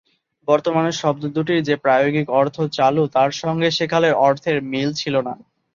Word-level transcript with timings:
বর্তমানে 0.47 0.91
শব্দ 1.01 1.23
দুটির 1.35 1.59
যে 1.67 1.75
প্রায়োগিক 1.83 2.27
অর্থ 2.39 2.55
চালু 2.77 3.03
তার 3.15 3.31
সঙ্গে 3.41 3.67
সেকালের 3.77 4.13
অর্থের 4.25 4.57
মিল 4.71 4.89
ছিল 5.01 5.15
না। 5.27 5.33